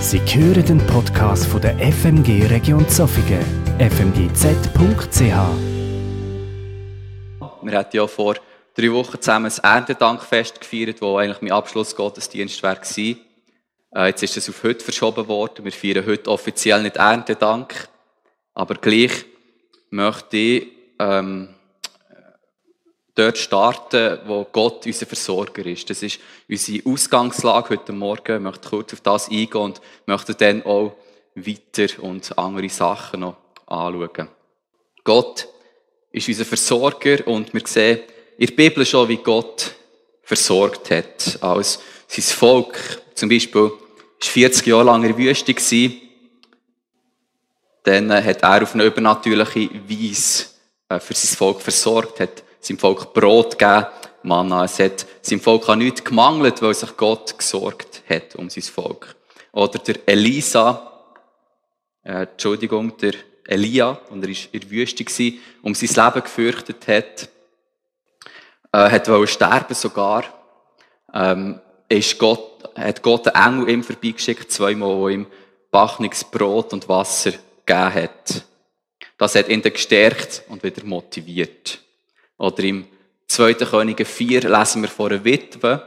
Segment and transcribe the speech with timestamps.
[0.00, 3.44] Sie hören den Podcast von der FMG Region Zofingen,
[3.78, 5.20] fmgz.ch.
[7.62, 8.36] Wir hatten ja vor
[8.74, 12.78] drei Wochen zusammen das Erntedankfest gefeiert, wo eigentlich mein Abschlussgottesdienst war.
[12.78, 15.66] Äh, jetzt ist es auf heute verschoben worden.
[15.66, 17.88] Wir feiern heute offiziell nicht Erntedank,
[18.54, 19.26] aber gleich
[19.90, 20.66] möchte ich
[20.98, 21.54] ähm,
[23.14, 25.90] dort starten, wo Gott unser Versorger ist.
[25.90, 28.36] Das ist unsere Ausgangslage heute Morgen.
[28.36, 30.96] Ich möchte kurz auf das eingehen und möchte dann auch
[31.34, 34.28] weiter und andere Sachen noch anschauen.
[35.04, 35.48] Gott
[36.12, 38.00] ist unser Versorger und wir sehen
[38.36, 39.74] in der Bibel schon, wie Gott
[40.22, 43.02] versorgt hat als sein Volk.
[43.14, 43.72] Zum Beispiel war
[44.20, 45.54] 40 Jahre lang in der Wüste.
[47.82, 50.46] Dann hat er auf eine übernatürliche Weise
[50.88, 53.86] äh, für sein Volk versorgt, hat seinem Volk Brot gegeben,
[54.22, 54.64] Manna.
[54.64, 59.16] Es hat seinem Volk auch nichts gemangelt, weil sich Gott gesorgt hat um sein Volk.
[59.52, 60.92] Oder der Elisa,
[62.04, 63.14] äh, Entschuldigung, der
[63.46, 67.28] Elia, und er war in der Wüste, gewesen, um sein Leben gefürchtet hat,
[68.72, 70.24] äh, hat wollte sterben sogar,
[71.12, 75.26] ähm, ist Gott, hat Gott einen Engel ihm vorbeigeschickt, zweimal, wo ihm
[75.72, 77.32] bachniges Brot und Wasser
[77.66, 78.44] gegeben hat.
[79.18, 81.80] Das hat ihn dann gestärkt und wieder motiviert.
[82.40, 82.86] Oder im
[83.28, 83.52] 2.
[83.52, 85.86] Könige 4 lesen wir von einer Witwe,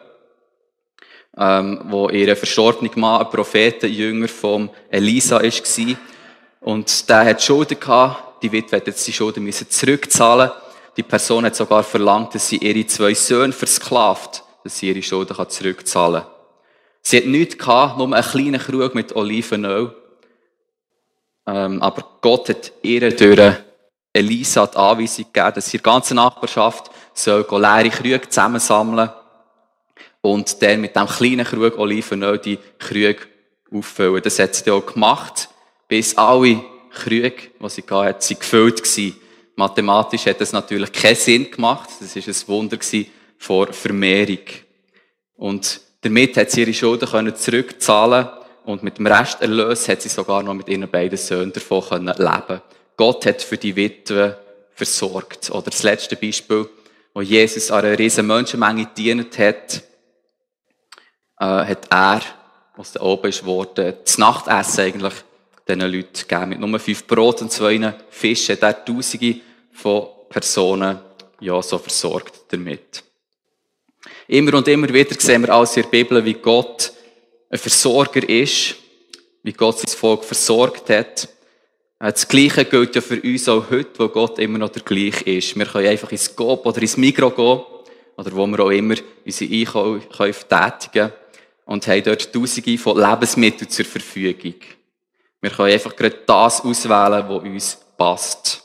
[1.36, 5.98] ähm, wo ihr verstorbener Mann ein Prophetenjünger vom Elisa war.
[6.62, 8.44] Und der hat Schulden gehabt.
[8.44, 10.52] Die Witwe hat jetzt die Schulden müssen zurückzahlen.
[10.96, 15.36] Die Person hat sogar verlangt, dass sie ihre zwei Söhne versklavt, dass sie ihre Schulden
[15.50, 16.32] zurückzahlen kann.
[17.02, 19.96] Sie hat nichts gehabt, nur einen kleinen Krug mit Olivenöl.
[21.48, 23.56] Ähm, aber Gott hat ihr durch
[24.14, 29.10] Elisa die Anweisung gegeben, dass der ganzen Nachbarschaft soll leere Krüge zusammensammeln
[30.22, 33.24] und dann mit dem kleinen Krug Olivenöl die Krüge
[33.72, 34.22] auffüllen.
[34.22, 35.50] Das hat sie auch gemacht,
[35.88, 39.16] bis alle Krüge, die sie hatte, sie gefüllt waren.
[39.56, 41.90] Mathematisch hat das natürlich keinen Sinn gemacht.
[42.00, 42.78] Das war ein Wunder
[43.38, 44.46] vor Vermehrung.
[45.38, 48.28] Und damit hat sie ihre Schulden zurückzahlen
[48.66, 52.62] und mit dem Resterlös hat sie sogar noch mit ihren beiden Söhnen davon leben
[52.98, 54.38] Gott hat für die Witwe
[54.74, 55.50] versorgt.
[55.52, 56.68] Oder das letzte Beispiel,
[57.14, 59.84] wo Jesus an einer riesen Menschenmenge gedient hat,
[61.40, 62.22] äh, hat er,
[62.76, 65.14] was da oben ist worden, das Nachtessen eigentlich
[65.68, 66.50] diesen Leuten gegeben.
[66.50, 69.40] Mit nur fünf Brot und zwei Fischen hat er Tausende
[69.72, 71.00] von Personen
[71.40, 73.04] ja, so versorgt damit.
[74.28, 76.94] Immer und immer wieder sehen wir in der Bibel, wie Gott
[77.50, 78.76] ein Versorger ist,
[79.44, 81.28] wie Gott sein Volk versorgt hat.
[82.00, 85.26] Äh, das Gleiche gilt ja für uns auch heute, wo Gott immer noch der gleiche
[85.26, 85.58] ist.
[85.58, 87.74] Wir können einfach ins Coop oder ins Migro gehen,
[88.18, 88.96] oder wo wir auch immer
[89.26, 91.12] unsere Einkäufe tätigen
[91.66, 94.56] und haben dort Tausende von Lebensmitteln zur Verfügung.
[95.42, 98.64] Wir können einfach gerade das auswählen, was uns passt.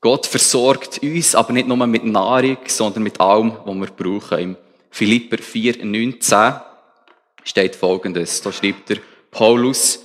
[0.00, 4.38] Gott versorgt uns aber nicht nur mit Nahrung, sondern mit allem, was wir brauchen.
[4.38, 4.56] Im
[4.90, 6.54] Philipper 4, 19
[7.42, 8.40] steht Folgendes.
[8.40, 8.98] Da schreibt der
[9.30, 10.00] Paulus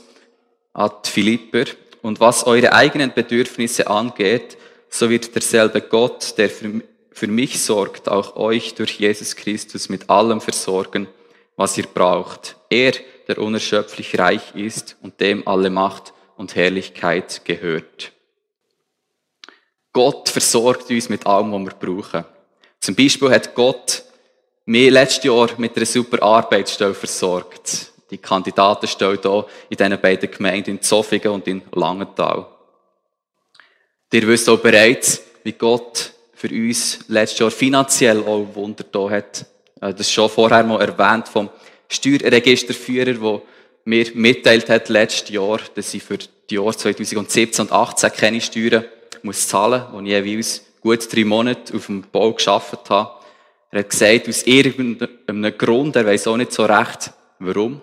[0.73, 1.66] an die Philipper,
[2.03, 4.58] und was eure eigenen Bedürfnisse angeht,
[4.90, 6.81] so wird derselbe Gott, der für,
[7.12, 11.08] für mich sorgt, auch euch durch Jesus Christus mit allem versorgen,
[11.56, 12.58] was ihr braucht.
[12.69, 12.91] Er,
[13.28, 18.12] der unerschöpflich reich ist und dem alle Macht und Herrlichkeit gehört.
[19.94, 22.25] Gott versorgt uns mit allem, was wir brauchen.
[22.81, 24.03] Zum Beispiel hat Gott
[24.66, 30.29] mir letztes Jahr mit einer super Arbeitsstelle versorgt die Kandidaten stehen hier in diesen beiden
[30.29, 32.47] Gemeinden in Zofingen und in Langenthal.
[34.12, 39.46] Ihr wisst auch bereits, wie Gott für uns letztes Jahr finanziell auch Wunder da hat.
[39.81, 41.50] Äh, das ist schon vorher mal erwähnt vom
[41.90, 43.41] Steuerregisterführer, der
[43.85, 47.19] mir mitteilt hat letztes Jahr, dass ich für die Jahre 2017
[47.63, 48.85] und 2018 keine Steuern
[49.23, 53.12] muss zahlen muss, die ich jeweils gut drei Monate auf dem Bau geschafft habe.
[53.72, 57.81] Er hat gesagt, aus irgendeinem Grund, er weiß auch nicht so recht, warum,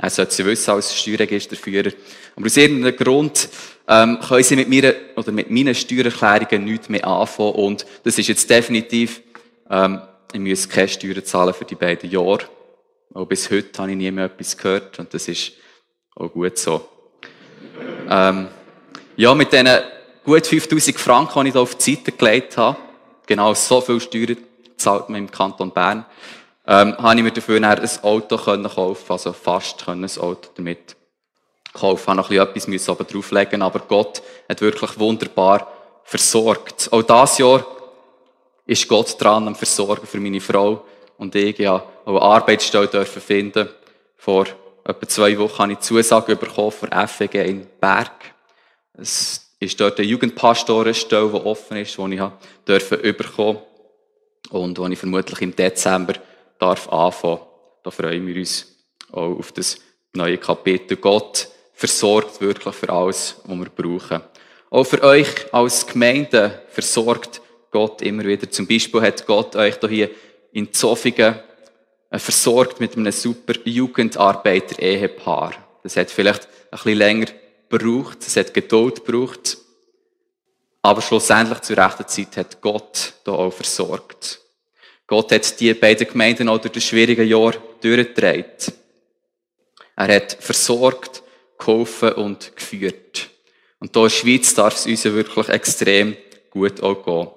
[0.00, 1.90] er sollte sie wissen als Steuerregisterführer.
[2.36, 3.48] Aber aus irgendeinem Grund
[3.88, 7.52] ähm, können sie mit, mir, oder mit meinen Steuererklärungen nichts mehr anfangen.
[7.52, 9.22] Und das ist jetzt definitiv,
[9.68, 10.00] ähm,
[10.32, 12.40] ich muss keine Steuern zahlen für die beiden Jahre.
[13.14, 15.52] Auch bis heute habe ich nie mehr etwas gehört und das ist
[16.14, 16.86] auch gut so.
[18.08, 18.48] Ähm,
[19.16, 19.68] ja, mit diesen
[20.24, 22.76] gut 5000 Franken, die ich da auf die Seite gelegt habe,
[23.26, 24.36] genau so viel Steuern
[24.76, 26.04] zahlt man im Kanton Bern,
[26.68, 30.96] ähm, habe ich mir dafür ein Auto können kaufen, also fast können ein Auto damit
[31.72, 32.10] kaufen.
[32.10, 35.72] Ich noch ein bisschen etwas oben drauflegen, aber Gott hat wirklich wunderbar
[36.04, 36.88] versorgt.
[36.92, 37.66] Auch dieses Jahr
[38.66, 40.84] ist Gott dran am Versorgen für meine Frau
[41.16, 43.70] und ich ja auch eine Arbeitsstelle dürfen finden
[44.16, 44.44] vor
[44.84, 48.12] etwa zwei Wochen habe ich Zusage bekommen von FEG in Berg.
[48.92, 53.58] Es ist dort eine Jugendpastorenstelle, die offen ist, die ich bekommen
[54.50, 56.14] und wo ich vermutlich im Dezember
[56.58, 57.40] darf anfangen.
[57.82, 58.66] Da freuen wir uns
[59.10, 59.78] auch auf das
[60.14, 60.96] neue Kapitel.
[60.96, 64.22] Gott versorgt wirklich für alles, was wir brauchen.
[64.70, 67.40] Auch für euch als Gemeinde versorgt
[67.70, 68.50] Gott immer wieder.
[68.50, 70.10] Zum Beispiel hat Gott euch hier
[70.52, 71.38] in Zofingen
[72.10, 75.54] äh, versorgt mit einem super Jugendarbeiter-Ehepaar.
[75.82, 77.26] Das hat vielleicht ein bisschen länger
[77.68, 79.58] gebraucht, es hat Geduld gebraucht,
[80.82, 84.40] aber schlussendlich zur rechten Zeit hat Gott da auch versorgt.
[85.08, 88.44] Gott hat die beiden Gemeinden auch durch das schwierige Jahr durchgetragen.
[89.96, 91.22] Er hat versorgt,
[91.58, 93.30] geholfen und geführt.
[93.80, 96.14] Und hier in der Schweiz darf es uns wirklich extrem
[96.50, 97.28] gut auch gehen.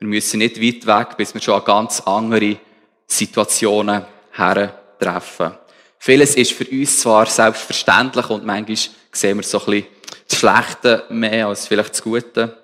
[0.00, 2.58] Wir müssen nicht weit weg, bis wir schon an ganz andere
[3.06, 5.52] Situationen hertreffen.
[5.98, 8.76] Vieles ist für uns zwar selbstverständlich und manchmal
[9.12, 9.86] sehen wir so ein bisschen
[10.28, 12.58] das Schlechte mehr als vielleicht das Gute.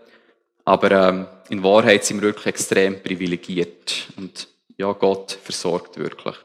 [0.64, 4.08] Aber ähm, in Wahrheit sind wir wirklich extrem privilegiert.
[4.16, 6.36] Und ja, Gott versorgt wirklich.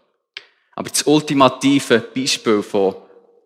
[0.75, 2.95] Aber das ultimative Beispiel von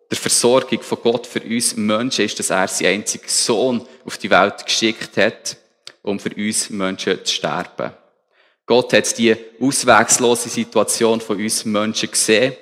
[0.09, 4.29] der Versorgung von Gott für uns Menschen ist, dass er seinen einzigen Sohn auf die
[4.29, 5.57] Welt geschickt hat,
[6.03, 7.91] um für uns Menschen zu sterben.
[8.67, 12.55] Gott hat die auswegslose Situation von uns Menschen gesehen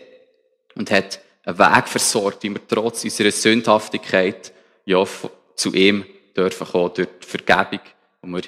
[0.76, 4.54] und hat einen Weg versorgt, wie wir trotz unserer Sündhaftigkeit
[4.86, 5.06] ja,
[5.56, 6.06] zu ihm
[6.36, 7.80] dürfen kommen, durch die Vergebung,
[8.24, 8.42] die wir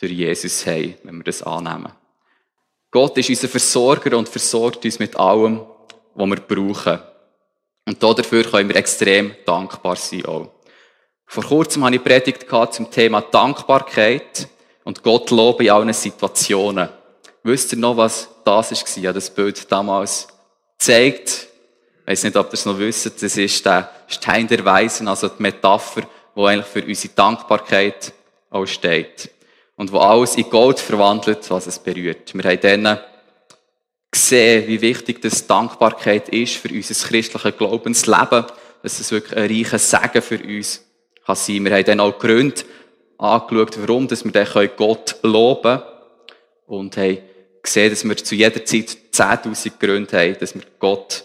[0.00, 1.92] durch Jesus haben, wenn wir das annehmen.
[2.92, 5.62] Gott ist unser Versorger und versorgt uns mit allem,
[6.14, 7.00] was wir brauchen.
[7.86, 10.50] Und dafür können wir extrem dankbar sein auch.
[11.26, 14.46] Vor kurzem habe ich Predigt zum Thema Dankbarkeit
[14.84, 16.90] und Gott loben in allen Situationen.
[17.42, 19.12] Wisst ihr noch, was das war?
[19.14, 20.28] Das Bild damals
[20.78, 21.48] gezeigt.
[22.02, 23.22] Ich weiß nicht, ob ihr es noch wisst.
[23.22, 26.02] Das ist der Stein der Weisen, also die Metapher,
[26.36, 28.12] die eigentlich für unsere Dankbarkeit
[28.50, 29.30] auch steht.
[29.82, 32.32] Und wo alles in Gold verwandelt, was es berührt.
[32.34, 33.00] Wir haben dann
[34.12, 38.44] gesehen, wie wichtig das Dankbarkeit ist für unser christliches Glaubensleben,
[38.84, 40.84] dass es wirklich ein reicher Segen für uns
[41.26, 41.64] kann sein.
[41.64, 42.62] Wir haben dann auch Gründe
[43.18, 45.82] angeschaut, warum dass wir dann Gott loben können
[46.66, 47.18] und haben
[47.60, 51.24] gesehen, dass wir zu jeder Zeit 10.000 Gründe haben, dass wir Gott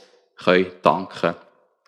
[0.81, 1.35] danken können.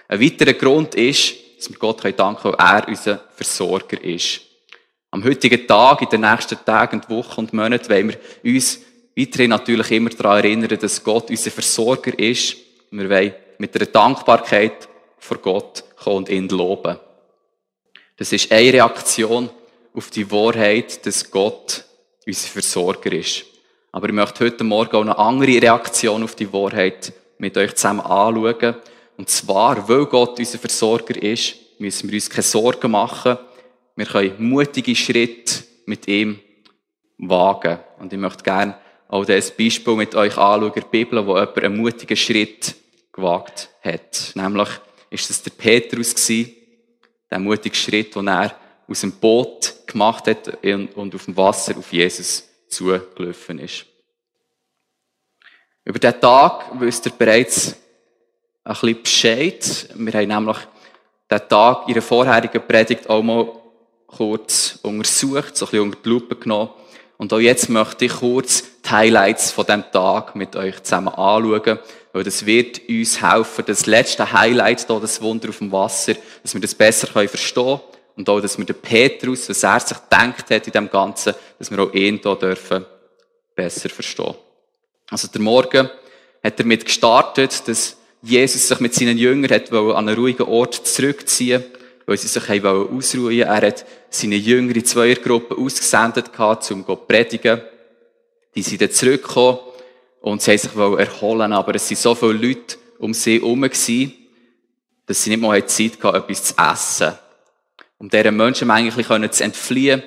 [0.07, 4.42] Ein weiterer Grund ist, dass wir Gott danken können, weil er unser Versorger ist.
[5.11, 8.79] Am heutigen Tag, in den nächsten Tagen, Wochen und Monaten, wollen wir uns
[9.17, 12.57] weiterhin natürlich immer daran erinnern, dass Gott unser Versorger ist.
[12.91, 16.97] Wir wollen mit einer Dankbarkeit vor Gott kommen und ihn loben.
[18.17, 19.50] Das ist eine Reaktion
[19.95, 21.85] auf die Wahrheit, dass Gott
[22.27, 23.45] unser Versorger ist.
[23.91, 28.01] Aber ich möchte heute Morgen auch eine andere Reaktion auf die Wahrheit mit euch zusammen
[28.01, 28.75] anschauen.
[29.17, 33.39] Und zwar, weil Gott unser Versorger ist, müssen wir uns keine Sorgen machen.
[33.99, 36.39] Wir können mutige Schritte mit ihm
[37.17, 37.79] wagen.
[37.99, 38.77] Und ich möchte gerne
[39.09, 42.75] auch das Beispiel mit euch anschauen der Bibel, wo jemand einen mutigen Schritt
[43.11, 44.31] gewagt hat.
[44.35, 44.69] Nämlich
[45.09, 46.55] ist es der Petrus gewesen,
[47.29, 48.55] der mutige Schritt, den er
[48.87, 53.85] aus dem Boot gemacht hat und auf dem Wasser auf Jesus zugelaufen ist.
[55.83, 57.75] Über diesen Tag wisst ihr bereits
[58.63, 59.89] ein bisschen Bescheid.
[59.93, 60.57] Wir haben nämlich
[61.29, 63.58] diesen Tag in der vorherigen Predigt auch mal
[64.16, 66.69] kurz untersucht, so ein bisschen unter die Lupe genommen.
[67.18, 71.80] Und auch jetzt möchte ich kurz die Highlights von diesem Tag mit euch zusammen anschauen,
[72.13, 76.54] weil das wird uns helfen, das letzte Highlight hier, das Wunder auf dem Wasser, dass
[76.54, 77.81] wir das besser verstehen können
[78.16, 81.69] und auch, dass wir den Petrus, was er sich gedacht hat in dem Ganzen, dass
[81.69, 82.85] wir auch ihn hier dürfen
[83.56, 84.35] besser verstehen.
[85.09, 85.89] Also der Morgen
[86.44, 91.63] hat damit gestartet, dass Jesus sich mit seinen Jüngern an einen ruhigen Ort zurückziehen
[92.09, 94.83] weil sie sich ausruhen Er hat seine Jünger in
[95.56, 97.61] ausgesendet um zu predigen.
[98.56, 99.59] Die sind dann zurückgekommen
[100.21, 103.85] und sie haben sich erholen aber es waren so viele Leute um sie herum, dass
[105.23, 107.13] sie nicht mal Zeit hatten, etwas zu essen.
[107.99, 110.01] Um deren Menschenmenge zu entfliehen,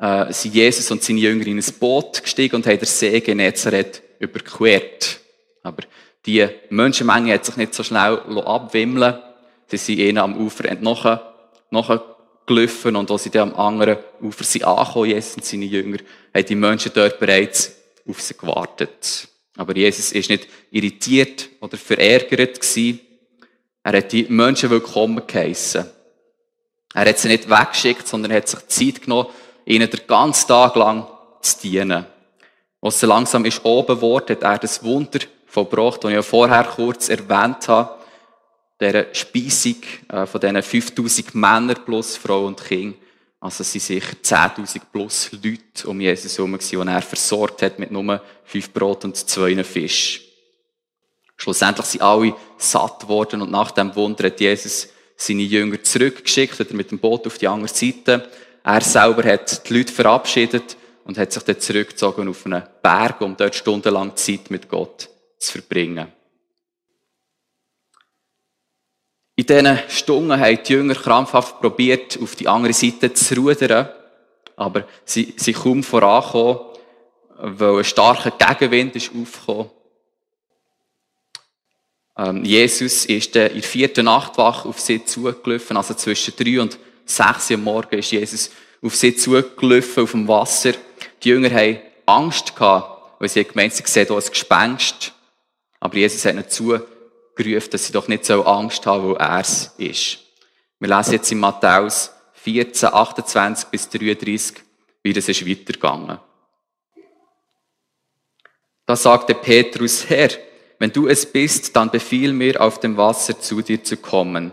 [0.00, 4.00] äh, sind Jesus und seine Jünger in ein Boot gestiegen und haben den See Genezareth
[4.18, 5.20] überquert.
[5.62, 5.82] Aber
[6.24, 9.27] die Menschenmenge hat sich nicht so schnell abwimmeln
[9.68, 10.74] Sie sind ihnen am Ufer
[11.70, 15.98] nachgelaufen und als sie dann am anderen Ufer sind angekommen, Jesus und seine Jünger,
[16.34, 17.74] haben die Menschen dort bereits
[18.08, 19.28] auf sie gewartet.
[19.56, 23.00] Aber Jesus ist nicht irritiert oder verärgert gewesen.
[23.82, 25.84] Er hat die Menschen willkommen geheissen.
[26.94, 29.28] Er hat sie nicht weggeschickt, sondern hat sich Zeit genommen,
[29.66, 31.06] ihnen den ganzen Tag lang
[31.42, 32.06] zu dienen.
[32.80, 36.64] Als er langsam ist oben geworden, hat er das Wunder vollbracht, das ich ja vorher
[36.64, 37.97] kurz erwähnt habe.
[38.80, 39.76] Dieser Speisung
[40.08, 42.96] äh, von diesen 5000 Männern plus Frau und Kind.
[43.40, 47.90] Also es sind sicher 10.000 plus Leute um Jesus herum, die er versorgt hat mit
[47.90, 50.22] nur fünf Brot und zwei Fisch.
[51.36, 56.70] Schlussendlich sind alle satt worden und nach dem Wunder hat Jesus seine Jünger zurückgeschickt, hat
[56.70, 58.28] er mit dem Boot auf die andere Seite.
[58.64, 63.36] Er selber hat die Leute verabschiedet und hat sich dann zurückgezogen auf einen Berg, um
[63.36, 65.08] dort stundenlang Zeit mit Gott
[65.38, 66.12] zu verbringen.
[69.38, 73.88] In diesen Stunden haben die Jünger krampfhaft probiert, auf die andere Seite zu rudern,
[74.56, 76.58] aber sie sind kaum vorangekommen,
[77.36, 79.70] weil ein starker Gegenwind ist aufgekommen.
[82.16, 87.52] Ähm, Jesus ist in der vierten Nachtwache auf sie zugelaufen, also zwischen drei und sechs
[87.52, 88.50] Uhr morgen ist Jesus
[88.82, 90.72] auf sie zugelaufen auf dem Wasser.
[91.22, 95.12] Die Jünger haben Angst weil sie gemeint sie sehen hier ein Gespenst.
[95.78, 96.48] Aber Jesus hat ihnen
[97.38, 100.18] zugerufen, dass sie doch nicht so Angst haben, weil er ist.
[100.78, 104.56] Wir lesen jetzt in Matthäus 14, 28 bis 33,
[105.02, 106.18] wie das ist weitergegangen.
[108.86, 110.30] Da sagte Petrus, Herr,
[110.78, 114.52] wenn du es bist, dann befiehl mir, auf dem Wasser zu dir zu kommen.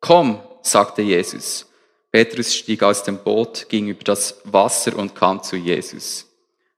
[0.00, 1.66] Komm, sagte Jesus.
[2.10, 6.26] Petrus stieg aus dem Boot, ging über das Wasser und kam zu Jesus.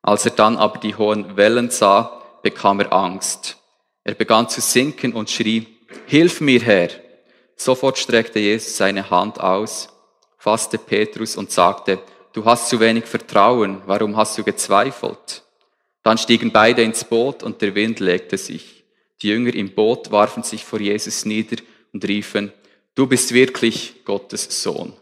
[0.03, 3.62] Als er dann aber die hohen Wellen sah, bekam er Angst.
[4.05, 5.67] Er begann zu sinken und schrie,
[6.07, 6.91] Hilf mir, Herr!
[7.57, 9.89] Sofort streckte Jesus seine Hand aus,
[10.39, 12.01] fasste Petrus und sagte,
[12.33, 15.43] Du hast zu wenig Vertrauen, warum hast du gezweifelt?
[16.03, 18.85] Dann stiegen beide ins Boot und der Wind legte sich.
[19.21, 22.53] Die Jünger im Boot warfen sich vor Jesus nieder und riefen,
[22.95, 24.93] Du bist wirklich Gottes Sohn.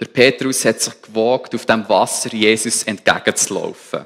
[0.00, 4.04] Der Petrus hat sich gewagt, auf dem Wasser Jesus entgegenzulaufen.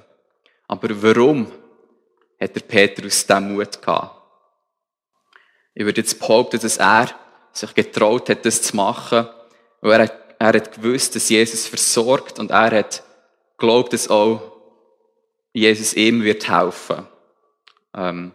[0.69, 1.50] Aber warum
[2.40, 4.16] hat der Petrus diesen Mut gehabt?
[5.75, 7.09] Ich würde jetzt behaupten, dass er
[7.52, 9.28] sich getraut hat, das zu machen,
[9.80, 13.02] weil er, er hat gewusst, dass Jesus versorgt und er hat
[13.57, 14.59] glaubt, dass auch
[15.52, 17.07] Jesus ihm wird helfen,
[17.95, 18.33] ähm,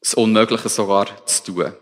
[0.00, 1.72] das Unmögliche sogar zu tun.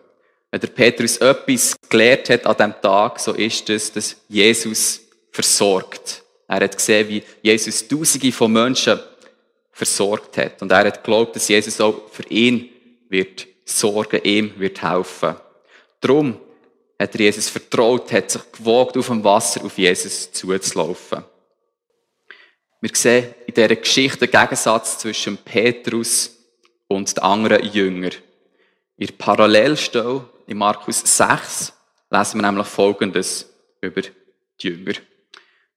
[0.50, 6.25] Wenn der Petrus etwas gelehrt hat an diesem Tag, so ist es, dass Jesus versorgt.
[6.49, 8.99] Er hat gesehen, wie Jesus Tausende von Menschen
[9.80, 10.60] versorgt hat.
[10.60, 12.68] Und er hat geglaubt, dass Jesus auch für ihn
[13.08, 15.37] wird sorgen, ihm wird helfen.
[16.02, 16.38] Darum
[16.99, 21.25] hat er Jesus vertraut, hat sich gewagt, auf dem Wasser auf Jesus zuzulaufen.
[22.82, 26.37] Wir sehen in dieser Geschichte den Gegensatz zwischen Petrus
[26.87, 28.12] und den anderen Jüngern.
[28.99, 31.72] In der Parallelstelle in Markus 6
[32.10, 33.49] lesen wir nämlich Folgendes
[33.80, 34.94] über die Jünger.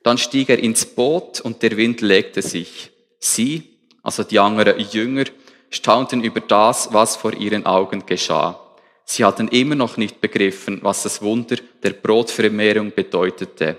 [0.04, 2.92] Dann stieg er ins Boot und der Wind legte sich.
[3.20, 3.73] Sie,
[4.04, 5.26] also die anderen Jünger,
[5.70, 8.60] staunten über das, was vor ihren Augen geschah.
[9.06, 13.78] Sie hatten immer noch nicht begriffen, was das Wunder der Brotvermehrung bedeutete,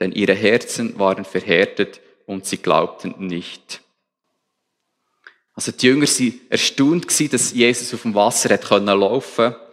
[0.00, 3.82] denn ihre Herzen waren verhärtet und sie glaubten nicht.
[5.54, 9.64] Also die Jünger waren erstaunt dass Jesus auf dem Wasser hat laufen konnte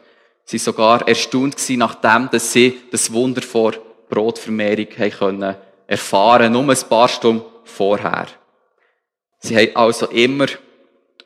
[0.44, 3.74] Sie sogar erstaunt nachdem dass sie das Wunder vor
[4.10, 5.56] Brotvermehrung haben können
[5.88, 8.28] erfahren, nur ein paar Stunden vorher.
[9.42, 10.46] Sie haben also immer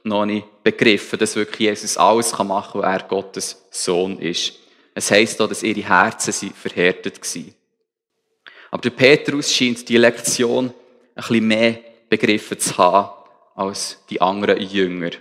[0.03, 4.53] noch nicht begriffen, dass wirklich Jesus alles machen kann, weil er Gottes Sohn ist.
[4.93, 7.53] Es heisst auch, dass ihre Herzen sind verhärtet waren.
[8.71, 10.73] Aber der Petrus scheint die Lektion ein
[11.15, 11.79] bisschen mehr
[12.09, 13.09] begriffen zu haben
[13.55, 15.11] als die anderen Jünger.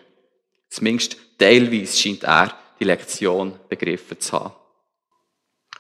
[0.68, 4.54] Zumindest teilweise scheint er die Lektion begriffen zu haben.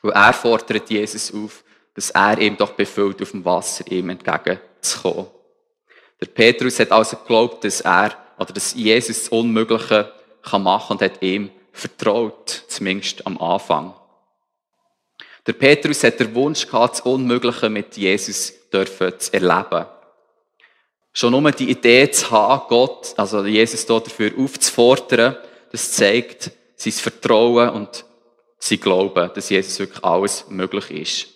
[0.02, 5.26] Weil er fordert Jesus auf, dass er ihm doch befüllt, auf dem Wasser ihm entgegenzukommen.
[6.20, 11.02] Der Petrus hat also geglaubt, dass er, oder dass Jesus das Unmögliche kann machen und
[11.02, 13.94] hat ihm vertraut, zumindest am Anfang.
[15.46, 19.86] Der Petrus hat den Wunsch gehabt, das Unmögliche mit Jesus dürfen zu erleben.
[21.12, 25.36] Schon nur die Idee zu haben, Gott, also Jesus dafür aufzufordern,
[25.70, 28.04] das zeigt, sein Vertrauen und
[28.58, 31.28] sein Glauben, dass Jesus wirklich alles möglich ist.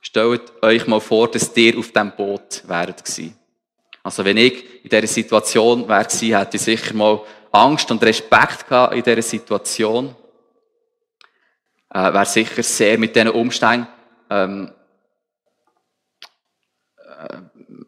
[0.00, 3.36] Stellt euch mal vor, dass ihr auf diesem Boot wäret gewesen.
[4.08, 7.20] Also wenn ich in dieser Situation wäre hätte ich sicher mal
[7.52, 10.16] Angst und Respekt gehabt in dieser Situation.
[11.92, 13.86] Äh, wäre sicher sehr mit diesen Umständen,
[14.30, 14.72] ähm,
[16.96, 17.36] äh,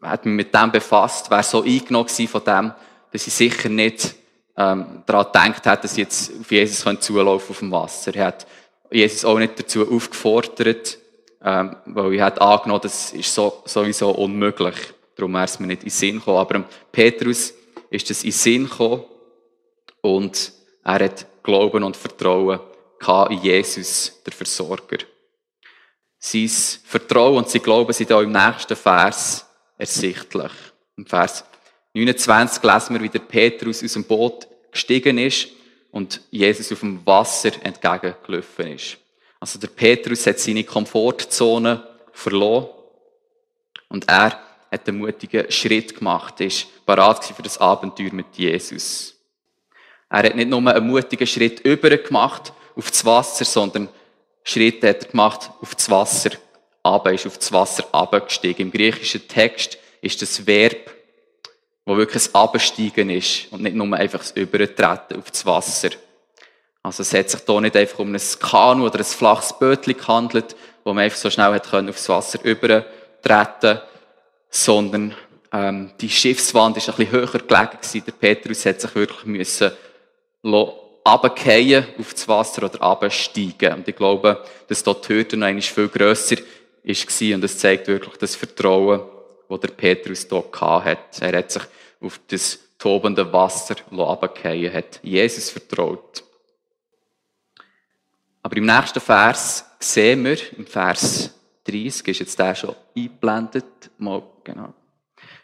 [0.03, 2.73] hat mich mit dem befasst, wäre so eingenommen von dem,
[3.11, 4.13] dass ich sicher nicht
[4.55, 8.13] ähm, daran gedacht hat, dass jetzt auf Jesus zulaufen auf dem Wasser.
[8.13, 8.45] Er hat
[8.91, 10.99] Jesus auch nicht dazu aufgefordert,
[11.43, 14.93] ähm, weil er hat angenommen, das ist so, sowieso unmöglich.
[15.21, 16.39] Darum wäre es mir nicht in Sinn gekommen.
[16.39, 17.53] Aber Petrus
[17.91, 19.03] ist es in Sinn gekommen
[20.01, 20.51] und
[20.83, 22.59] er hat Glauben und Vertrauen
[23.29, 24.97] in Jesus, der Versorger.
[26.17, 29.45] Sein Vertrauen und sein Glauben sind auch im nächsten Vers
[29.77, 30.51] ersichtlich.
[30.97, 31.43] Im Vers
[31.93, 35.49] 29 lesen wir, wie der Petrus aus dem Boot gestiegen ist
[35.91, 38.97] und Jesus auf dem Wasser entgegengelaufen ist.
[39.39, 42.69] Also der Petrus hat seine Komfortzone verloren
[43.87, 49.15] und er hat einen mutigen Schritt gemacht, ist parat für das Abenteuer mit Jesus.
[50.09, 53.89] Er hat nicht nur einen mutigen Schritt über gemacht auf das Wasser, sondern
[54.43, 56.31] Schritte hat er gemacht auf das Wasser
[56.83, 58.67] aber ist auf das Wasser abgestiegen.
[58.67, 60.91] Im griechischen Text ist das Verb,
[61.85, 65.89] wo wirklich ein Absteigen ist und nicht nur einfach das Übertreten auf das Wasser.
[66.83, 70.55] Also es hat sich hier nicht einfach um ein Kanu oder ein flaches Bötchen gehandelt,
[70.83, 73.79] wo man einfach so schnell hat können aufs Wasser übertreten,
[74.51, 75.15] sondern
[75.51, 78.03] ähm, die Schiffswand ist ein bisschen höher gelegen gewesen.
[78.05, 79.71] Der Petrus hat sich wirklich müssen
[80.43, 83.73] runterfallen auf das Wasser oder absteigen.
[83.73, 88.17] Und ich glaube, dass dort die Hürde noch viel grösser war und es zeigt wirklich
[88.17, 89.01] das Vertrauen,
[89.49, 91.21] das der Petrus hier hat.
[91.21, 91.63] Er hat sich
[92.01, 96.23] auf das tobende Wasser runterfallen, hat Jesus vertraut.
[98.43, 101.31] Aber im nächsten Vers sehen wir, im Vers
[101.65, 104.73] 30, ist jetzt der schon eingeblendet, mal, genau.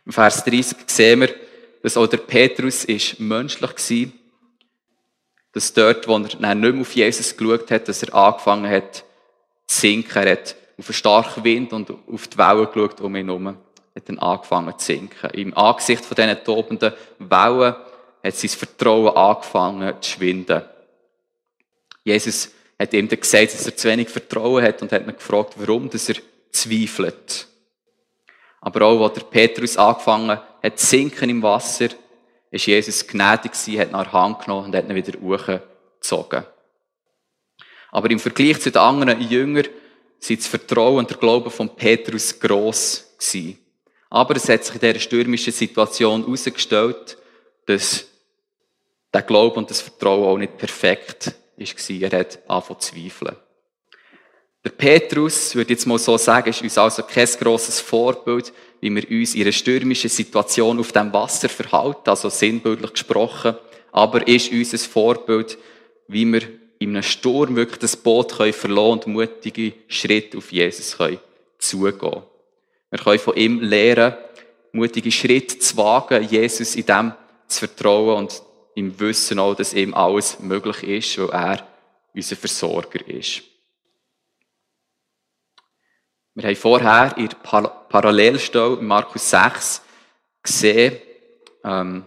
[0.06, 1.36] Im Vers 30 sehen wir,
[1.84, 4.12] dass auch der Petrus ist menschlich war,
[5.54, 9.04] dass dort, wo er nicht mehr auf Jesus geschaut hat, dass er angefangen hat
[9.66, 10.24] zu sinken.
[10.24, 13.48] Er hat auf einen starken Wind und auf die Wellen geschaut um ihn herum.
[13.48, 15.30] Hat dann angefangen zu sinken.
[15.32, 17.76] Im Angesicht von diesen tobenden Wellen
[18.24, 20.62] hat sein Vertrauen angefangen zu schwinden.
[22.04, 25.56] Jesus hat ihm dann gesagt, dass er zu wenig Vertrauen hat und hat ihn gefragt,
[25.58, 26.16] warum dass er
[26.52, 27.48] zweifelt.
[28.62, 31.90] Aber auch, als der Petrus angefangen hat zu sinken im Wasser,
[32.52, 36.46] ist Jesus gnädig gewesen, hat ihn an der Hand genommen und hat ihn wieder hochgezogen.
[37.92, 39.68] Aber im Vergleich zu den anderen Jüngern
[40.20, 43.60] sind das Vertrauen und der Glaube von Petrus gross gewesen.
[44.10, 47.18] Aber es hat sich in dieser stürmischen Situation herausgestellt,
[47.66, 48.08] dass
[49.14, 52.12] der Glaube und das Vertrauen auch nicht perfekt war.
[52.12, 53.36] Er hat angefangen zu zweifeln.
[54.68, 58.52] Der Petrus, würde jetzt mal so sagen, ist uns also kein grosses Vorbild,
[58.82, 63.56] wie wir uns in einer stürmischen Situation auf dem Wasser verhalten, also sinnbildlich gesprochen,
[63.94, 65.58] aber ist uns ein Vorbild,
[66.10, 66.42] wie wir
[66.80, 71.20] in einem Sturm wirklich das Boot können verlassen und mutige Schritte auf Jesus können
[71.60, 72.24] zugehen.
[72.90, 74.18] Wir können von ihm lernen,
[74.74, 77.14] mutige Schritte zu wagen, Jesus in dem
[77.48, 78.42] zu vertrauen und
[78.76, 81.68] im Wissen auch, dass ihm alles möglich ist, weil er
[82.14, 83.44] unser Versorger ist.
[86.38, 89.82] Wir haben vorher in der Parallelstelle Markus 6
[90.44, 90.98] gesehen,
[91.64, 92.06] ähm,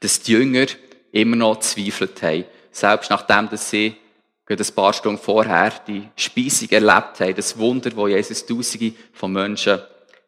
[0.00, 0.64] dass die Jünger
[1.12, 3.94] immer noch zweifelt haben selbst nachdem dass sie
[4.48, 9.80] ein paar Stunden vorher die Speisung erlebt haben, das Wunder, wo Jesus Tausende von Menschen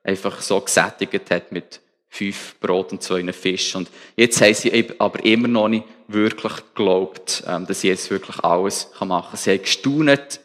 [0.05, 3.75] einfach so gesättigt hat mit fünf Brot und zwei Fisch.
[3.75, 8.91] Und jetzt haben sie aber immer noch nicht wirklich geglaubt, ähm, dass Jesus wirklich alles
[9.01, 9.39] machen kann.
[9.39, 10.41] Sie haben gestaunet,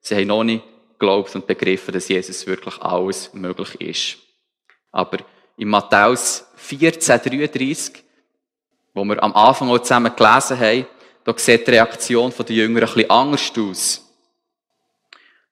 [0.00, 0.62] sie haben noch nicht
[0.98, 4.18] geglaubt und begriffen, dass Jesus wirklich alles möglich ist.
[4.90, 5.18] Aber
[5.56, 8.04] in Matthäus 14, 33,
[8.94, 10.86] wo wir am Anfang auch zusammen gelesen haben,
[11.24, 14.04] da sieht die Reaktion der Jünger ein bisschen anders aus.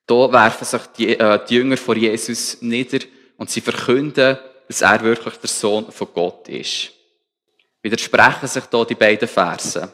[0.06, 3.04] Da werfen sich die, äh, die Jünger vor Jesus nieder
[3.36, 6.92] und sie verkünden, dass er wirklich der Sohn von Gott ist.
[7.82, 9.84] Widersprechen sich da die beiden Versen.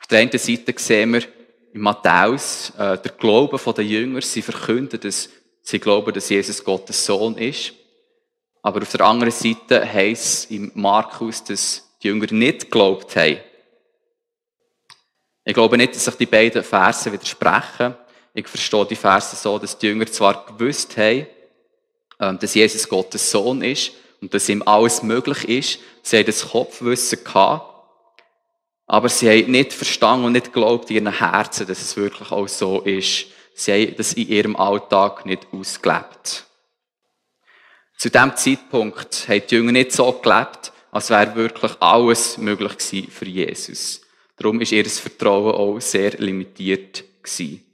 [0.00, 1.22] Auf der einen Seite sehen wir
[1.72, 4.20] in Matthäus äh, der Glaube der Jünger.
[4.22, 5.28] Sie verkünden, dass
[5.62, 7.72] sie glauben, dass Jesus Gottes Sohn ist.
[8.62, 13.38] Aber auf der anderen Seite heisst es im Markus, dass die Jünger nicht geglaubt haben.
[15.44, 17.94] Ich glaube nicht, dass sich die beiden Verse widersprechen.
[18.34, 21.26] Ich verstehe die Verse so, dass die Jünger zwar gewusst haben,
[22.20, 25.78] ähm, dass Jesus Gottes Sohn ist und dass ihm alles möglich ist.
[26.02, 27.69] Sie haben das Kopfwissen gehabt.
[28.90, 32.48] Aber sie haben nicht verstanden und nicht geglaubt in ihren Herzen, dass es wirklich auch
[32.48, 33.26] so ist.
[33.54, 36.44] Sie haben das in ihrem Alltag nicht ausgelebt.
[37.96, 43.12] Zu dem Zeitpunkt haben die Jünger nicht so gelebt, als wäre wirklich alles möglich gewesen
[43.12, 44.00] für Jesus.
[44.36, 47.64] Darum ist ihr Vertrauen auch sehr limitiert gewesen.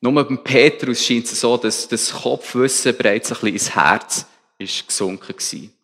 [0.00, 4.26] Nur beim Petrus scheint es so, dass das Kopfwissen bereits ein bisschen ins Herz
[4.58, 5.81] ist gesunken war.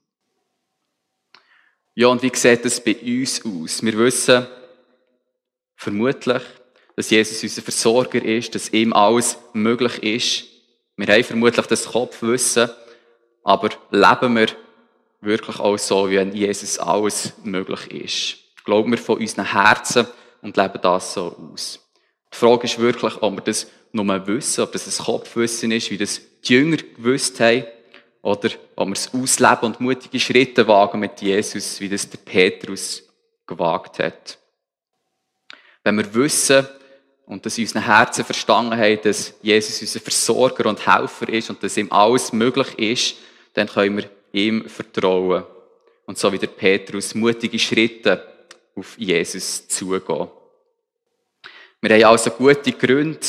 [1.98, 3.82] Ja, und wie sieht das bei uns aus?
[3.82, 4.46] Wir wissen
[5.74, 6.42] vermutlich,
[6.94, 10.44] dass Jesus unser Versorger ist, dass ihm alles möglich ist.
[10.96, 12.70] Wir haben vermutlich das Kopfwissen,
[13.42, 14.46] aber leben wir
[15.22, 18.37] wirklich auch so, wie wenn Jesus alles möglich ist?
[18.64, 20.06] glauben wir von unseren Herzen
[20.40, 21.80] und leben das so aus.
[22.32, 25.98] Die Frage ist wirklich, ob wir das nur wissen, ob das ein Kopfwissen ist, wie
[25.98, 27.64] das die Jünger gewusst haben,
[28.22, 33.02] oder ob wir es ausleben und mutige Schritte wagen mit Jesus, wie das der Petrus
[33.46, 34.38] gewagt hat.
[35.85, 36.66] Wenn wir wissen
[37.26, 41.62] und dass in unseren Herzen verstanden haben, dass Jesus unser Versorger und Helfer ist und
[41.62, 43.16] dass ihm alles möglich ist,
[43.54, 45.44] dann können wir ihm vertrauen.
[46.07, 48.26] Und so wie der Petrus mutige Schritte
[48.74, 50.28] auf Jesus zugehen.
[51.81, 53.26] Wir haben also gute Gründe,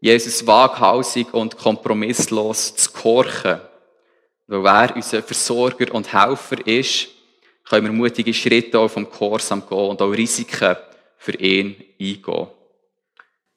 [0.00, 3.60] Jesus waghalsig und kompromisslos zu gehorchen.
[4.48, 7.08] Weil er unser Versorger und Helfer ist,
[7.64, 10.76] können wir mutige Schritte auf dem Gehorsam gehen und auch Risiken
[11.18, 12.48] für ihn eingehen.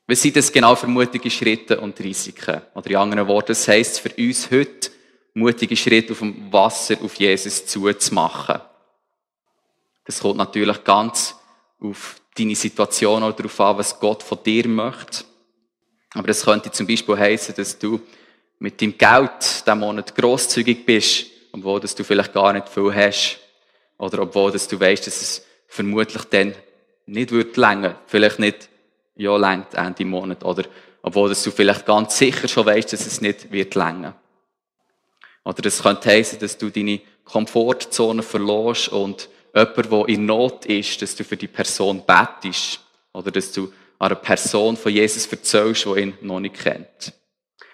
[0.06, 2.62] Was sind das genau für mutige Schritte und Risiken?
[2.76, 4.92] Oder in anderen Worten, das heisst für uns heute,
[5.34, 8.60] mutige Schritte auf dem Wasser auf Jesus zuzumachen.
[10.04, 11.36] Das kommt natürlich ganz
[11.80, 15.24] auf deine Situation oder darauf an, was Gott von dir möchte.
[16.14, 18.02] Aber das könnte zum Beispiel heißen, dass du
[18.62, 23.40] mit deinem Geld diesen Monat grosszügig bist, obwohl dass du vielleicht gar nicht viel hast.
[23.98, 26.54] Oder obwohl dass du weißt, dass es vermutlich dann
[27.08, 28.70] nicht wird länger, vielleicht nicht
[29.16, 30.46] ja längt Ende Monat.
[30.46, 30.66] Oder
[31.02, 34.14] obwohl dass du vielleicht ganz sicher schon weißt, dass es nicht wird länger.
[35.44, 41.02] Oder das könnte heißen, dass du deine Komfortzone verlorst und jemand, der in Not ist,
[41.02, 42.80] dass du für die Person bettest.
[43.12, 47.14] Oder dass du einer Person von Jesus erzählst, die ihn noch nicht kennt.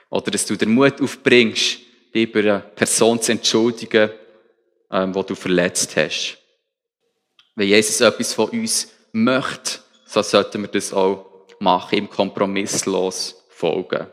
[0.09, 1.79] Oder dass du den Mut aufbringst,
[2.13, 4.09] dich über eine Person zu entschuldigen,
[4.91, 6.37] ähm, die du verletzt hast.
[7.55, 11.25] Wenn Jesus etwas von uns möchte, so sollten wir das auch
[11.59, 14.07] machen, ihm kompromisslos folgen.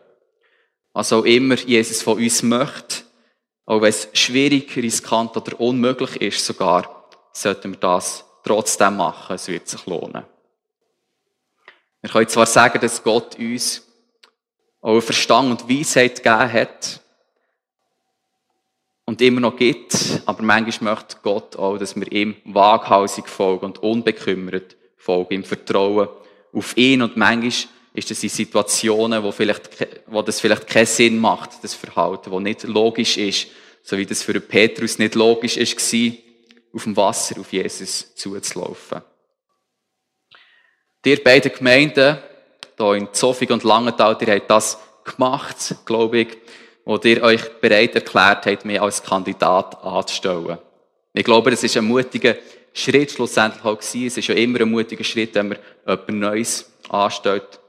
[0.92, 3.02] Also auch immer Jesus von uns möchte,
[3.66, 9.34] auch wenn es schwierig, riskant oder unmöglich ist sogar, sollten wir das trotzdem machen.
[9.34, 10.24] Es wird sich lohnen.
[12.00, 13.82] Wir können zwar sagen, dass Gott uns
[14.84, 17.00] auch Verstand und Weisheit gegeben hat
[19.06, 23.82] und immer noch gibt, aber manchmal möchte Gott auch, dass wir ihm waghalsig folgen und
[23.82, 26.08] unbekümmert folgen, im Vertrauen
[26.52, 29.70] auf ihn und manchmal ist das in Situationen, wo, vielleicht,
[30.06, 33.46] wo das vielleicht keinen Sinn macht, das Verhalten, wo nicht logisch ist,
[33.82, 36.12] so wie das für Petrus nicht logisch war,
[36.74, 39.00] auf dem Wasser auf Jesus zuzulaufen.
[41.04, 42.18] Die beiden Gemeinden,
[42.76, 46.38] hier in Zofig und Langenthal, ihr habt das gemacht, glaube ich,
[46.84, 50.58] wo ihr euch bereit erklärt habt, mich als Kandidat anzustellen.
[51.12, 52.34] Ich glaube, das ist ein mutiger
[52.72, 54.06] Schritt schlussendlich auch gewesen.
[54.06, 57.60] Es ist ja immer ein mutiger Schritt, wenn man etwas Neues anstellt.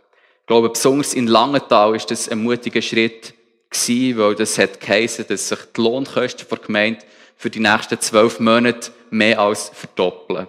[0.42, 3.34] Ich glaube, besonders in Langenthal ist das ein mutiger Schritt
[3.70, 7.00] gewesen, weil das hat geheißen, dass sich die Lohnkosten der Gemeinde
[7.38, 10.48] für die nächsten zwölf Monate mehr als verdoppeln.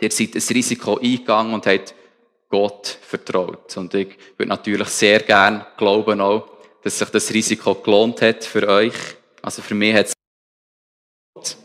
[0.00, 1.94] Ihr seid ein Risiko eingegangen und habt
[2.52, 3.74] Gott vertraut.
[3.78, 6.46] Und ich würde natürlich sehr gern glauben auch,
[6.82, 8.92] dass sich das Risiko gelohnt hat für euch.
[9.40, 11.56] Also für mich hat es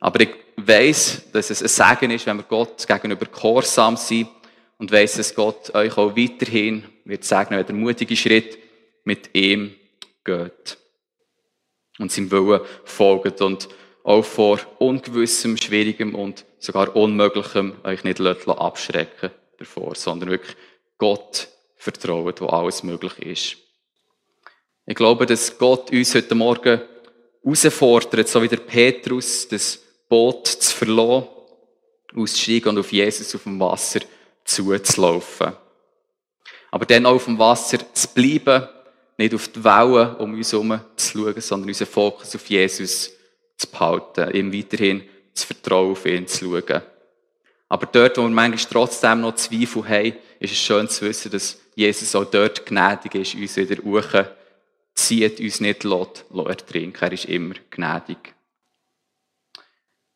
[0.00, 4.30] Aber ich weiss, dass es ein Segen ist, wenn wir Gott gegenüber gehorsam sind
[4.78, 8.58] und weiss, dass Gott euch auch weiterhin wird segnen, wenn der mutige Schritt
[9.04, 9.74] mit ihm
[10.24, 10.78] geht
[11.98, 13.68] und seinem Willen folgt und
[14.02, 19.30] auch vor ungewissem, schwierigem und sogar unmöglichem euch nicht abschrecken
[19.60, 20.56] davor, sondern wirklich
[20.98, 23.56] Gott vertrauen, wo alles möglich ist.
[24.86, 26.80] Ich glaube, dass Gott uns heute Morgen
[27.44, 31.28] herausfordert, so wie der Petrus, das Boot zu verlassen,
[32.14, 34.00] auszusteigen und auf Jesus auf dem Wasser
[34.44, 35.52] zuzulaufen.
[36.72, 38.68] Aber dann auch auf dem Wasser zu bleiben,
[39.16, 43.12] nicht auf die Wellen um uns herum zu schauen, sondern unseren Fokus auf Jesus
[43.56, 45.02] zu behalten, ihm weiterhin
[45.34, 46.82] zu vertrauen, auf ihn zu schauen.
[47.70, 51.56] Aber dort, wo wir manchmal trotzdem noch Zweifel haben, ist es schön zu wissen, dass
[51.76, 54.26] Jesus auch dort gnädig ist, uns wieder hoch
[54.94, 57.04] zieht, uns nicht lässt, ertrinken.
[57.04, 58.34] Er ist immer gnädig.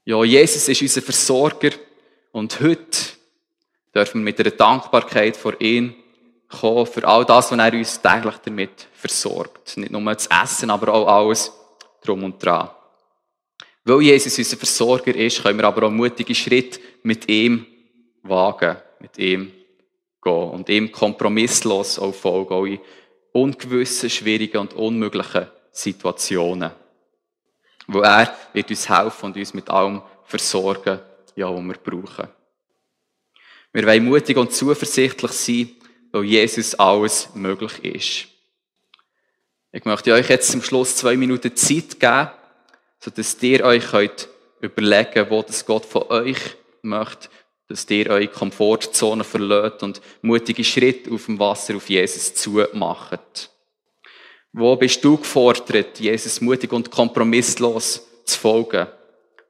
[0.04, 1.70] Ja, Jesus ist unser Versorger
[2.32, 2.98] und heute
[3.94, 5.94] dürfen wir mit einer Dankbarkeit vor ihm
[6.48, 9.76] kommen für all das, was er uns täglich damit versorgt.
[9.76, 11.52] Nicht nur das Essen, aber auch alles
[12.02, 12.68] drum und dran.
[13.84, 17.66] Weil Jesus unser Versorger ist, können wir aber auch mutige Schritte mit ihm
[18.22, 19.52] wagen, mit ihm
[20.22, 22.80] gehen und ihm kompromisslos auch folgen, auch in
[23.32, 26.70] ungewissen, schwierigen und unmöglichen Situationen.
[27.86, 31.00] Wo er wird uns helfen und uns mit allem versorgen,
[31.36, 32.28] ja, was wir brauchen.
[33.72, 35.70] Wir wollen mutig und zuversichtlich sein,
[36.12, 38.28] weil Jesus alles möglich ist.
[39.72, 42.30] Ich möchte euch jetzt zum Schluss zwei Minuten Zeit geben,
[43.04, 44.28] sodass ihr euch könnt
[44.60, 46.38] überlegen wo das Gott von euch
[46.80, 47.28] möchte,
[47.68, 53.50] dass ihr eure Komfortzone verlässt und mutige Schritte auf dem Wasser auf Jesus zu macht.
[54.54, 58.86] Wo bist du gefordert, Jesus mutig und kompromisslos zu folgen?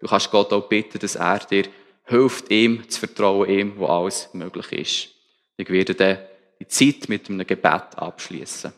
[0.01, 1.67] Du kannst Gott auch bitten, dass er dir
[2.07, 5.09] hilft, ihm zu vertrauen, ihm, wo alles möglich ist.
[5.57, 6.19] Ich werde dann
[6.59, 8.73] die Zeit mit einem Gebet abschließen.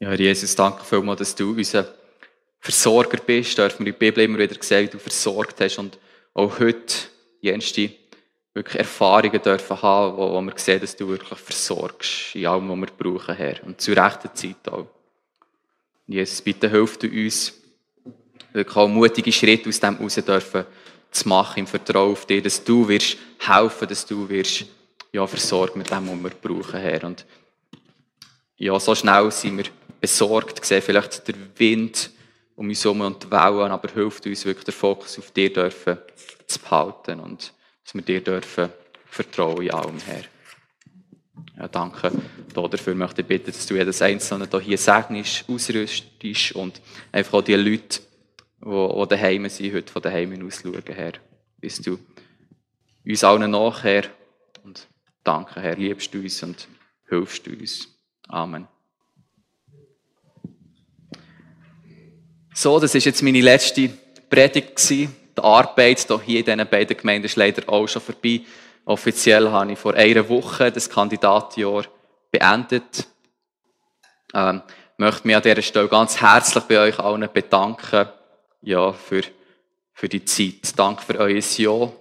[0.00, 1.92] Ja, Herr Jesus, danke vielmals, dass du unser
[2.60, 3.58] Versorger bist.
[3.58, 5.98] Dürfen wir in der Bibel immer wieder sehen, du versorgt hast und
[6.34, 6.94] auch heute
[7.40, 7.90] jenste
[8.54, 12.78] wirklich Erfahrungen dürfen haben, wo, wo wir sehen, dass du wirklich versorgst in allem, was
[12.78, 13.64] wir brauchen, Herr.
[13.64, 14.86] Und zur rechten Zeit auch.
[16.06, 17.54] Jesus, bitte hilf du uns,
[18.52, 20.64] wirklich auch mutige Schritte aus dem raus dürfen
[21.10, 24.64] zu machen, im Vertrauen auf dich, dass du wirst helfen, dass du wirst
[25.10, 27.02] ja, versorgen mit dem, was wir brauchen, Herr.
[27.02, 27.26] Und
[28.58, 29.64] ja, so schnell sind wir
[30.00, 32.10] besorgt, sehen vielleicht der Wind
[32.56, 35.98] um uns herum und die Wellen, aber hilft uns wirklich den Fokus auf dir dürfen
[36.46, 37.52] zu behalten und
[37.84, 38.70] dass wir dir dürfen
[39.06, 40.24] vertrauen in allem, Herr.
[41.56, 42.10] Ja, danke.
[42.52, 46.80] Dafür möchte ich bitten, dass du jedes Einzelne hier segnest, ausrüstest und
[47.12, 48.00] einfach auch die Leute,
[48.60, 48.66] die,
[49.00, 51.12] die daheim sind, heute von daheim aus schauen, Herr.
[51.60, 51.98] Bist du
[53.04, 54.04] uns allen nachher
[54.64, 54.86] und
[55.24, 56.68] danke, Herr, liebst du uns und
[57.08, 57.88] hilfst du uns.
[58.28, 58.68] Amen.
[62.60, 63.88] So, das ist jetzt meine letzte
[64.28, 65.14] Predigt gewesen.
[65.36, 68.40] Die Arbeit hier in diesen beiden Gemeinden ist leider auch schon vorbei.
[68.84, 71.84] Offiziell habe ich vor einer Woche das Kandidatjahr
[72.32, 73.06] beendet.
[74.34, 74.62] Ähm,
[74.96, 78.08] möchte mich an dieser Stelle ganz herzlich bei euch allen bedanken,
[78.62, 79.22] ja, für,
[79.92, 80.76] für die Zeit.
[80.76, 81.92] Danke für euer Ja,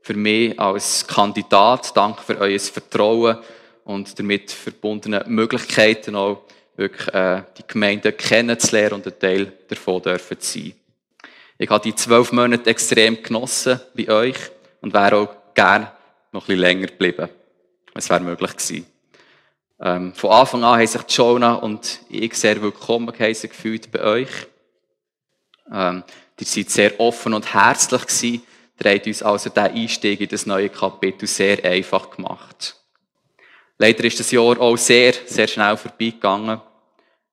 [0.00, 1.94] für mich als Kandidat.
[1.94, 3.36] Danke für euer Vertrauen
[3.84, 6.44] und damit verbundene Möglichkeiten auch
[6.78, 10.72] wirklich äh, die Gemeinde kennenzulernen und ein Teil davon dürfen zu sein.
[11.58, 14.36] Ich habe die zwölf Monate extrem genossen bei euch
[14.80, 15.90] und wäre auch gerne
[16.30, 17.28] noch ein bisschen länger geblieben.
[17.94, 18.86] Es wäre möglich gewesen.
[19.80, 24.30] Ähm, von Anfang an haben sich Jonah und ich sehr willkommen gefühlt bei euch.
[25.72, 26.04] Ähm,
[26.38, 28.42] die seid sehr offen und herzlich gewesen.
[28.80, 32.76] Ihr habt uns also den Einstieg in das neue Kapitel sehr einfach gemacht.
[33.78, 36.60] Leider ist das Jahr auch sehr, sehr schnell vorbeigegangen.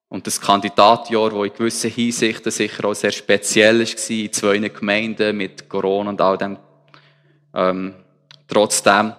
[0.09, 5.35] Und das Kandidatjahr, das in gewissen Hinsichten sicher auch sehr speziell war, in zwei Gemeinden
[5.35, 6.57] mit Corona und all dem.
[7.53, 7.95] Ähm,
[8.47, 9.13] trotzdem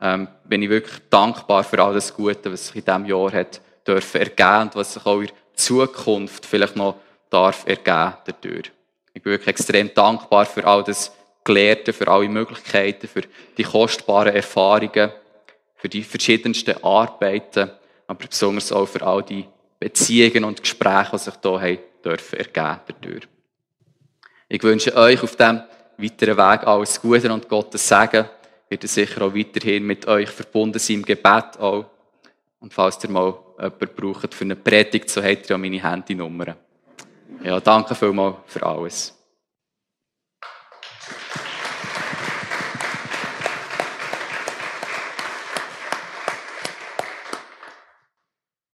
[0.00, 3.60] ähm, bin ich wirklich dankbar für all das Gute, was sich in diesem Jahr hat
[3.86, 6.96] dürfen ergeben und was sich auch in Zukunft vielleicht noch
[7.30, 8.70] darf ergeben dadurch.
[9.14, 11.12] Ich bin wirklich extrem dankbar für all das
[11.42, 13.22] Gelehrte, für alle Möglichkeiten, für
[13.56, 15.10] die kostbaren Erfahrungen,
[15.76, 17.70] für die verschiedensten Arbeiten,
[18.06, 19.46] aber besonders auch für all die
[19.78, 23.28] Beziehungen und Gespräche, die sich hier haben dürfen ergeben dadurch.
[24.48, 25.62] Ich wünsche euch auf diesem
[25.98, 28.24] weiteren Weg alles Gute und Gottes Segen.
[28.68, 31.86] Wird er sicher auch weiterhin mit euch verbunden sein im Gebet auch.
[32.60, 36.56] Und falls ihr mal jemanden braucht für eine Predigt, so habt ihr ja meine Handynummer.
[37.42, 39.17] Ja, danke vielmals für alles.